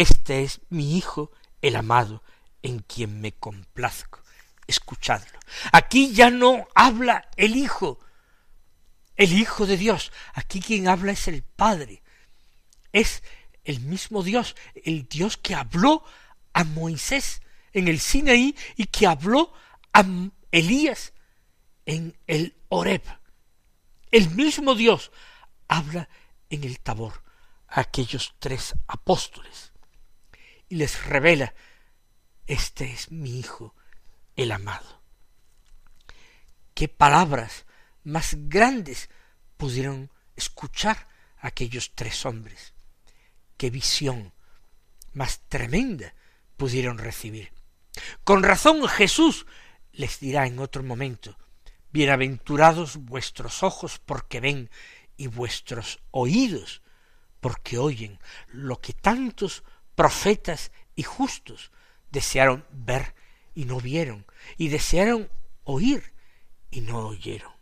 Este 0.00 0.44
es 0.44 0.62
mi 0.70 0.96
Hijo 0.96 1.30
el 1.60 1.76
amado, 1.76 2.22
en 2.62 2.78
quien 2.78 3.20
me 3.20 3.32
complazco. 3.32 4.22
Escuchadlo. 4.66 5.38
Aquí 5.72 6.14
ya 6.14 6.30
no 6.30 6.68
habla 6.74 7.28
el 7.36 7.54
Hijo, 7.54 8.00
el 9.16 9.34
Hijo 9.34 9.66
de 9.66 9.76
Dios. 9.76 10.10
Aquí 10.32 10.62
quien 10.62 10.88
habla 10.88 11.12
es 11.12 11.28
el 11.28 11.42
Padre. 11.42 12.02
Es 12.94 13.22
el 13.62 13.80
mismo 13.80 14.22
Dios, 14.22 14.56
el 14.86 15.06
Dios 15.06 15.36
que 15.36 15.54
habló 15.54 16.02
a 16.54 16.64
Moisés 16.64 17.42
en 17.74 17.86
el 17.86 18.00
Sinaí 18.00 18.56
y 18.76 18.86
que 18.86 19.06
habló 19.06 19.52
a 19.92 20.02
Elías 20.50 21.12
en 21.84 22.16
el 22.26 22.56
Horeb. 22.70 23.02
El 24.10 24.30
mismo 24.30 24.74
Dios 24.74 25.12
habla 25.68 26.08
en 26.48 26.64
el 26.64 26.80
Tabor 26.80 27.22
a 27.68 27.80
aquellos 27.80 28.34
tres 28.38 28.74
apóstoles 28.88 29.69
y 30.70 30.76
les 30.76 31.04
revela, 31.04 31.54
este 32.46 32.90
es 32.90 33.10
mi 33.10 33.38
Hijo, 33.38 33.74
el 34.36 34.52
amado. 34.52 35.02
¿Qué 36.72 36.88
palabras 36.88 37.66
más 38.02 38.34
grandes 38.48 39.10
pudieron 39.58 40.10
escuchar 40.36 41.06
aquellos 41.40 41.92
tres 41.94 42.24
hombres. 42.24 42.72
Qué 43.56 43.70
visión 43.70 44.32
más 45.12 45.40
tremenda 45.48 46.14
pudieron 46.56 46.98
recibir. 46.98 47.52
Con 48.24 48.42
razón 48.42 48.86
Jesús 48.88 49.46
les 49.92 50.20
dirá 50.20 50.46
en 50.46 50.58
otro 50.58 50.82
momento, 50.82 51.36
Bienaventurados 51.92 52.98
vuestros 52.98 53.64
ojos 53.64 53.98
porque 53.98 54.38
ven 54.38 54.70
y 55.16 55.26
vuestros 55.26 56.00
oídos 56.12 56.82
porque 57.40 57.78
oyen 57.78 58.20
lo 58.46 58.80
que 58.80 58.92
tantos 58.92 59.64
profetas 60.00 60.72
y 60.94 61.02
justos 61.02 61.70
desearon 62.10 62.64
ver 62.70 63.14
y 63.54 63.64
no 63.64 63.80
vieron, 63.80 64.24
y 64.56 64.68
desearon 64.68 65.28
oír 65.64 66.14
y 66.70 66.80
no 66.80 67.08
oyeron 67.08 67.60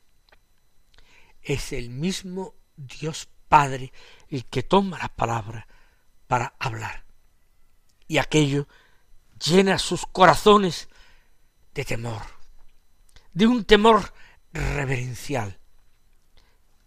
es 1.49 1.73
el 1.73 1.91
mismo 1.91 2.55
Dios 2.77 3.29
Padre 3.49 3.93
el 4.29 4.45
que 4.45 4.63
toma 4.63 4.99
la 4.99 5.09
palabra 5.09 5.67
para 6.27 6.55
hablar. 6.59 7.05
Y 8.07 8.19
aquello 8.19 8.69
llena 9.43 9.79
sus 9.79 10.05
corazones 10.05 10.89
de 11.73 11.87
temor, 11.87 12.23
de 13.33 13.47
un 13.47 13.65
temor 13.65 14.13
reverencial. 14.53 15.59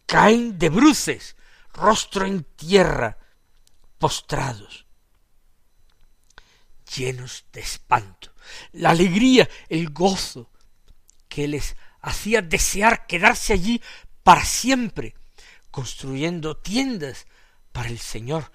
Caen 0.05 0.59
de 0.59 0.69
bruces, 0.69 1.35
rostro 1.73 2.27
en 2.27 2.43
tierra, 2.43 3.17
postrados, 3.97 4.85
llenos 6.95 7.45
de 7.51 7.61
espanto. 7.61 8.33
La 8.71 8.91
alegría, 8.91 9.49
el 9.69 9.89
gozo 9.89 10.49
que 11.27 11.47
les 11.47 11.75
hacía 12.01 12.41
desear 12.41 13.07
quedarse 13.07 13.53
allí 13.53 13.81
para 14.23 14.43
siempre, 14.43 15.15
construyendo 15.69 16.57
tiendas 16.57 17.25
para 17.71 17.89
el 17.89 17.99
Señor 17.99 18.51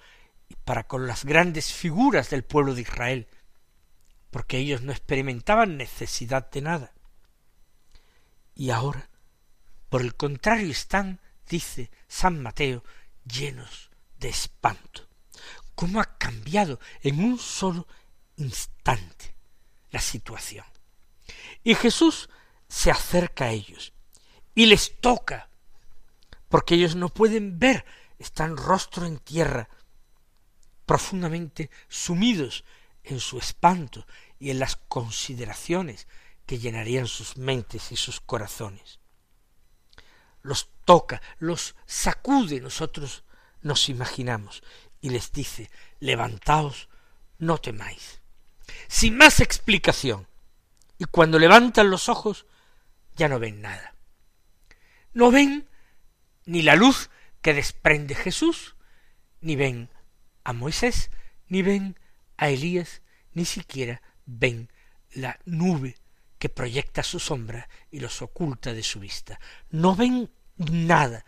y 0.47 0.55
para 0.55 0.87
con 0.87 1.07
las 1.07 1.25
grandes 1.25 1.73
figuras 1.73 2.29
del 2.29 2.43
pueblo 2.43 2.75
de 2.75 2.81
Israel, 2.81 3.27
porque 4.31 4.57
ellos 4.57 4.81
no 4.81 4.91
experimentaban 4.91 5.77
necesidad 5.77 6.49
de 6.51 6.61
nada. 6.61 6.93
Y 8.53 8.69
ahora, 8.71 9.09
por 9.89 10.01
el 10.01 10.15
contrario, 10.15 10.71
están, 10.71 11.19
dice 11.47 11.91
San 12.07 12.41
Mateo, 12.41 12.83
llenos 13.25 13.89
de 14.19 14.29
espanto. 14.29 15.07
¿Cómo 15.75 16.01
ha 16.01 16.17
cambiado 16.17 16.79
en 17.01 17.23
un 17.23 17.37
solo 17.37 17.87
instante 18.37 19.35
la 19.91 19.99
situación? 19.99 20.65
Y 21.63 21.75
Jesús 21.75 22.29
se 22.67 22.91
acerca 22.91 23.45
a 23.45 23.51
ellos 23.51 23.93
y 24.55 24.65
les 24.65 24.99
toca 24.99 25.49
porque 26.49 26.75
ellos 26.75 26.95
no 26.95 27.09
pueden 27.09 27.59
ver, 27.59 27.85
están 28.19 28.57
rostro 28.57 29.05
en 29.05 29.19
tierra, 29.19 29.69
profundamente 30.85 31.69
sumidos 31.89 32.63
en 33.03 33.19
su 33.19 33.37
espanto 33.37 34.05
y 34.39 34.49
en 34.51 34.59
las 34.59 34.75
consideraciones 34.75 36.07
que 36.45 36.59
llenarían 36.59 37.07
sus 37.07 37.37
mentes 37.37 37.91
y 37.91 37.97
sus 37.97 38.21
corazones. 38.21 38.99
Los 40.41 40.69
toca, 40.85 41.21
los 41.39 41.75
sacude, 41.85 42.61
nosotros 42.61 43.25
nos 43.61 43.89
imaginamos, 43.89 44.63
y 45.01 45.09
les 45.09 45.31
dice, 45.31 45.69
levantaos, 45.99 46.87
no 47.37 47.57
temáis. 47.57 48.21
Sin 48.87 49.17
más 49.17 49.39
explicación. 49.39 50.27
Y 50.97 51.05
cuando 51.05 51.39
levantan 51.39 51.89
los 51.89 52.09
ojos, 52.09 52.45
ya 53.15 53.27
no 53.27 53.39
ven 53.39 53.61
nada. 53.61 53.93
No 55.13 55.31
ven 55.31 55.67
ni 56.45 56.61
la 56.61 56.75
luz 56.75 57.09
que 57.41 57.53
desprende 57.53 58.15
Jesús, 58.15 58.75
ni 59.41 59.55
ven 59.55 59.89
a 60.43 60.53
Moisés, 60.53 61.11
ni 61.47 61.61
ven 61.61 61.99
a 62.37 62.49
Elías, 62.49 63.01
ni 63.33 63.45
siquiera 63.45 64.01
ven 64.25 64.71
la 65.11 65.39
nube 65.45 65.97
que 66.39 66.49
proyecta 66.49 67.03
su 67.03 67.19
sombra 67.19 67.67
y 67.89 67.99
los 67.99 68.21
oculta 68.21 68.73
de 68.73 68.83
su 68.83 68.99
vista. 68.99 69.39
No 69.69 69.95
ven 69.95 70.31
nada 70.57 71.25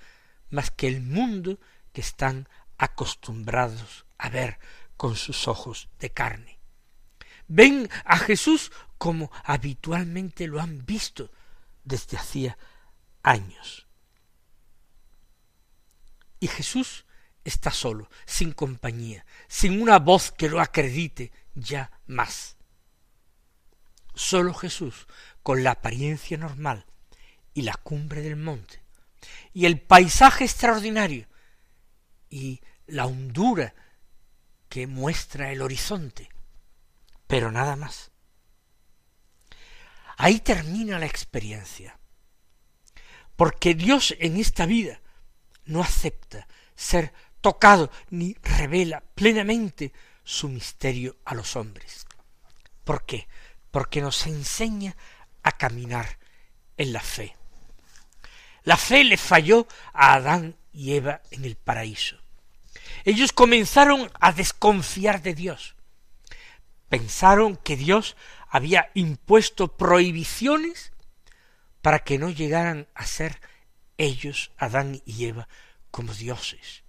más 0.50 0.72
que 0.72 0.88
el 0.88 1.02
mundo 1.02 1.60
que 1.94 2.02
están 2.02 2.48
acostumbrados 2.78 4.06
a 4.18 4.30
ver 4.30 4.60
con 4.98 5.16
sus 5.16 5.48
ojos 5.48 5.90
de 6.00 6.12
carne. 6.12 6.59
Ven 7.50 7.90
a 8.06 8.18
Jesús 8.18 8.72
como 9.00 9.32
habitualmente 9.44 10.48
lo 10.48 10.62
han 10.62 10.86
visto 10.86 11.32
desde 11.84 12.18
hacía 12.18 12.58
años. 13.24 13.88
Y 16.40 16.48
Jesús 16.48 17.06
está 17.44 17.72
solo, 17.72 18.08
sin 18.26 18.54
compañía, 18.54 19.26
sin 19.48 19.82
una 19.82 19.98
voz 19.98 20.32
que 20.32 20.48
lo 20.48 20.62
acredite 20.62 21.32
ya 21.56 21.92
más. 22.06 22.56
Solo 24.14 24.54
Jesús, 24.54 25.08
con 25.42 25.64
la 25.64 25.72
apariencia 25.72 26.38
normal 26.38 26.86
y 27.56 27.64
la 27.64 27.74
cumbre 27.74 28.22
del 28.22 28.36
monte, 28.36 28.84
y 29.54 29.66
el 29.66 29.82
paisaje 29.82 30.44
extraordinario, 30.44 31.28
y 32.30 32.62
la 32.86 33.08
hondura 33.08 33.74
que 34.70 34.86
muestra 34.86 35.52
el 35.52 35.64
horizonte, 35.64 36.30
pero 37.30 37.52
nada 37.52 37.76
más. 37.76 38.10
Ahí 40.18 40.40
termina 40.40 40.98
la 40.98 41.06
experiencia, 41.06 42.00
porque 43.36 43.76
Dios 43.76 44.16
en 44.20 44.38
esta 44.38 44.66
vida 44.66 45.00
no 45.66 45.82
acepta 45.82 46.48
ser 46.76 47.14
tocado 47.40 47.92
ni 48.10 48.34
revela 48.42 49.04
plenamente 49.14 49.94
su 50.24 50.50
misterio 50.50 51.18
a 51.24 51.36
los 51.36 51.56
hombres. 51.56 52.08
¿Por 52.84 53.06
qué? 53.06 53.28
Porque 53.70 54.02
nos 54.02 54.26
enseña 54.26 54.98
a 55.44 55.52
caminar 55.52 56.18
en 56.78 56.94
la 56.94 57.02
fe. 57.02 57.38
La 58.64 58.76
fe 58.76 59.04
le 59.04 59.18
falló 59.18 59.68
a 59.94 60.16
Adán 60.16 60.58
y 60.74 60.96
Eva 60.96 61.22
en 61.30 61.46
el 61.46 61.58
paraíso. 61.58 62.18
Ellos 63.06 63.32
comenzaron 63.34 64.12
a 64.20 64.32
desconfiar 64.32 65.22
de 65.22 65.36
Dios. 65.36 65.76
Pensaron 66.90 67.56
que 67.56 67.78
Dios 67.78 68.16
había 68.48 68.92
impuesto 68.96 69.78
prohibiciones 69.78 70.92
para 71.82 72.00
que 72.00 72.18
no 72.18 72.30
llegaran 72.30 72.88
a 72.96 73.06
ser 73.06 73.40
ellos, 73.98 74.52
Adán 74.58 75.02
y 75.06 75.26
Eva, 75.26 75.48
como 75.92 76.14
dioses, 76.14 76.84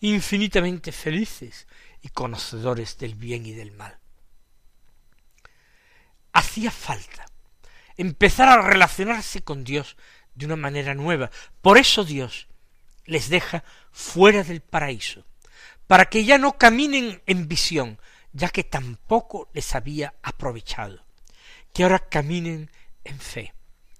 infinitamente 0.00 0.92
felices 0.92 1.66
y 2.02 2.08
conocedores 2.08 2.98
del 2.98 3.14
bien 3.14 3.46
y 3.46 3.52
del 3.52 3.72
mal. 3.72 3.98
Hacía 6.32 6.70
falta 6.70 7.26
empezar 7.96 8.48
a 8.48 8.62
relacionarse 8.62 9.42
con 9.42 9.64
Dios 9.64 9.96
de 10.34 10.46
una 10.46 10.56
manera 10.56 10.94
nueva. 10.94 11.30
Por 11.60 11.78
eso 11.78 12.04
Dios 12.04 12.48
les 13.04 13.28
deja 13.28 13.64
fuera 13.90 14.44
del 14.44 14.60
paraíso, 14.60 15.26
para 15.86 16.06
que 16.06 16.24
ya 16.24 16.38
no 16.38 16.56
caminen 16.58 17.22
en 17.26 17.48
visión, 17.48 17.98
ya 18.38 18.48
que 18.50 18.64
tampoco 18.64 19.50
les 19.52 19.74
había 19.74 20.14
aprovechado, 20.22 21.04
que 21.74 21.82
ahora 21.82 22.08
caminen 22.08 22.70
en 23.04 23.18
fe 23.18 23.52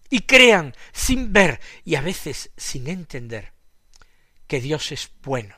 y 0.09 0.21
crean 0.21 0.75
sin 0.93 1.33
ver 1.33 1.61
y 1.85 1.97
a 1.97 2.01
veces 2.01 2.51
sin 2.57 2.89
entender 2.89 3.53
que 4.47 4.61
Dios 4.61 4.93
es 4.93 5.11
bueno, 5.23 5.57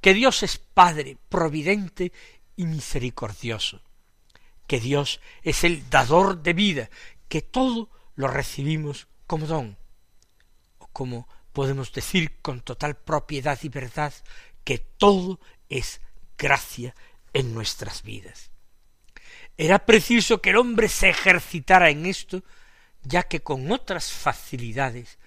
que 0.00 0.14
Dios 0.14 0.42
es 0.42 0.58
Padre 0.58 1.18
providente 1.28 2.12
y 2.56 2.64
misericordioso, 2.64 3.82
que 4.66 4.80
Dios 4.80 5.20
es 5.42 5.62
el 5.62 5.88
dador 5.90 6.42
de 6.42 6.54
vida, 6.54 6.90
que 7.28 7.42
todo 7.42 7.90
lo 8.16 8.28
recibimos 8.28 9.08
como 9.26 9.46
don, 9.46 9.76
o 10.78 10.86
como 10.88 11.28
podemos 11.52 11.92
decir 11.92 12.40
con 12.40 12.62
total 12.62 12.96
propiedad 12.96 13.58
y 13.62 13.68
verdad, 13.68 14.12
que 14.64 14.78
todo 14.78 15.38
es 15.68 16.00
gracia 16.38 16.94
en 17.32 17.54
nuestras 17.54 18.02
vidas. 18.02 18.50
Era 19.56 19.84
preciso 19.84 20.40
que 20.40 20.50
el 20.50 20.56
hombre 20.56 20.88
se 20.88 21.10
ejercitara 21.10 21.90
en 21.90 22.06
esto, 22.06 22.42
ya 23.02 23.24
que 23.24 23.40
con 23.40 23.70
otras 23.70 24.12
facilidades 24.12 25.18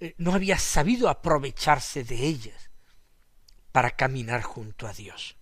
eh, 0.00 0.14
no 0.18 0.34
había 0.34 0.58
sabido 0.58 1.08
aprovecharse 1.08 2.04
de 2.04 2.16
ellas 2.26 2.70
para 3.72 3.90
caminar 3.90 4.42
junto 4.42 4.86
a 4.86 4.92
Dios. 4.92 5.36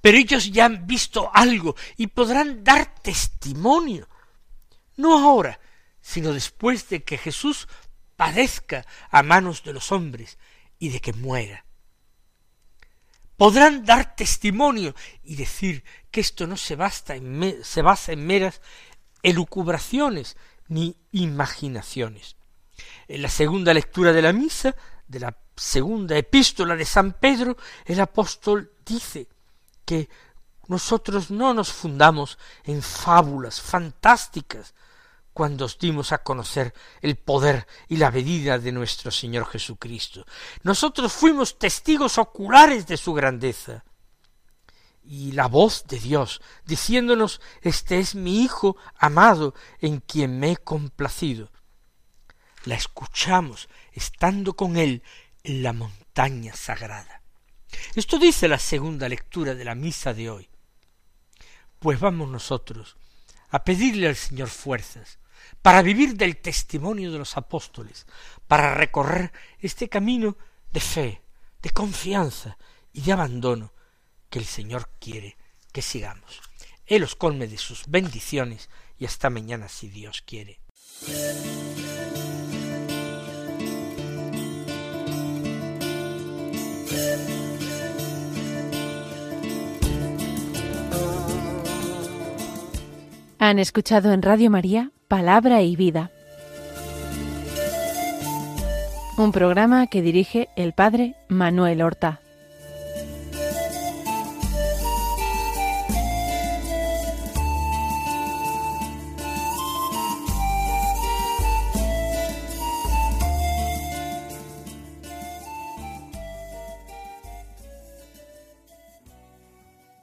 Pero 0.00 0.18
ellos 0.18 0.50
ya 0.52 0.66
han 0.66 0.86
visto 0.86 1.30
algo 1.34 1.74
y 1.96 2.08
podrán 2.08 2.62
dar 2.62 2.94
testimonio, 3.02 4.08
no 4.96 5.18
ahora, 5.18 5.58
sino 6.00 6.32
después 6.32 6.88
de 6.88 7.02
que 7.02 7.18
Jesús 7.18 7.68
padezca 8.16 8.86
a 9.10 9.22
manos 9.22 9.62
de 9.62 9.72
los 9.72 9.92
hombres 9.92 10.38
y 10.78 10.90
de 10.90 11.00
que 11.00 11.12
muera. 11.12 11.64
Podrán 13.38 13.84
dar 13.84 14.16
testimonio 14.16 14.96
y 15.22 15.36
decir 15.36 15.84
que 16.10 16.20
esto 16.20 16.48
no 16.48 16.56
se, 16.56 16.74
basta 16.74 17.14
en 17.14 17.60
se 17.62 17.82
basa 17.82 18.10
en 18.10 18.26
meras 18.26 18.60
elucubraciones 19.22 20.36
ni 20.66 20.96
imaginaciones, 21.12 22.36
en 23.06 23.22
la 23.22 23.28
segunda 23.28 23.72
lectura 23.72 24.12
de 24.12 24.22
la 24.22 24.32
misa, 24.32 24.74
de 25.06 25.20
la 25.20 25.38
segunda 25.56 26.16
epístola 26.18 26.74
de 26.74 26.84
San 26.84 27.12
Pedro, 27.12 27.56
el 27.84 28.00
apóstol 28.00 28.72
dice 28.84 29.28
que 29.84 30.08
nosotros 30.66 31.30
no 31.30 31.54
nos 31.54 31.72
fundamos 31.72 32.38
en 32.64 32.82
fábulas 32.82 33.60
fantásticas 33.60 34.74
cuando 35.38 35.66
os 35.66 35.78
dimos 35.78 36.10
a 36.10 36.24
conocer 36.24 36.74
el 37.00 37.14
poder 37.14 37.68
y 37.86 37.98
la 37.98 38.10
medida 38.10 38.58
de 38.58 38.72
nuestro 38.72 39.12
Señor 39.12 39.46
Jesucristo. 39.46 40.26
Nosotros 40.64 41.12
fuimos 41.12 41.60
testigos 41.60 42.18
oculares 42.18 42.88
de 42.88 42.96
su 42.96 43.14
grandeza. 43.14 43.84
Y 45.04 45.30
la 45.30 45.46
voz 45.46 45.86
de 45.86 46.00
Dios 46.00 46.42
diciéndonos, 46.66 47.40
Este 47.62 48.00
es 48.00 48.16
mi 48.16 48.42
Hijo 48.42 48.76
amado 48.98 49.54
en 49.78 50.00
quien 50.00 50.40
me 50.40 50.50
he 50.50 50.56
complacido 50.56 51.52
la 52.64 52.74
escuchamos 52.74 53.68
estando 53.92 54.54
con 54.54 54.76
él 54.76 55.04
en 55.44 55.62
la 55.62 55.72
montaña 55.72 56.52
sagrada. 56.52 57.22
Esto 57.94 58.18
dice 58.18 58.48
la 58.48 58.58
segunda 58.58 59.08
lectura 59.08 59.54
de 59.54 59.64
la 59.64 59.76
misa 59.76 60.12
de 60.12 60.30
hoy. 60.30 60.48
Pues 61.78 62.00
vamos 62.00 62.28
nosotros 62.28 62.96
a 63.50 63.62
pedirle 63.62 64.08
al 64.08 64.16
Señor 64.16 64.48
fuerzas 64.48 65.20
para 65.62 65.82
vivir 65.82 66.14
del 66.16 66.36
testimonio 66.36 67.12
de 67.12 67.18
los 67.18 67.36
apóstoles, 67.36 68.06
para 68.46 68.74
recorrer 68.74 69.32
este 69.58 69.88
camino 69.88 70.36
de 70.72 70.80
fe, 70.80 71.22
de 71.62 71.70
confianza 71.70 72.58
y 72.92 73.02
de 73.02 73.12
abandono 73.12 73.72
que 74.30 74.38
el 74.38 74.44
Señor 74.44 74.90
quiere 74.98 75.36
que 75.72 75.82
sigamos. 75.82 76.40
Él 76.86 77.02
os 77.02 77.14
colme 77.14 77.46
de 77.46 77.58
sus 77.58 77.86
bendiciones 77.88 78.70
y 78.98 79.04
hasta 79.04 79.30
mañana 79.30 79.68
si 79.68 79.88
Dios 79.88 80.22
quiere. 80.22 80.60
Han 93.40 93.58
escuchado 93.58 94.12
en 94.12 94.22
Radio 94.22 94.50
María 94.50 94.90
Palabra 95.08 95.62
y 95.62 95.74
Vida, 95.74 96.10
un 99.16 99.32
programa 99.32 99.86
que 99.86 100.02
dirige 100.02 100.50
el 100.54 100.74
Padre 100.74 101.14
Manuel 101.28 101.80
Horta. 101.80 102.20